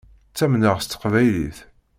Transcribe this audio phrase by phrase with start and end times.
[0.31, 1.57] Ttamneɣ s teqbaylit.